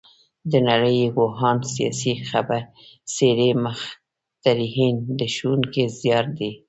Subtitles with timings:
[0.51, 2.13] د نړۍ پوهان، سیاسي
[3.15, 6.51] څېرې، مخترعین د ښوونکي زیار دی.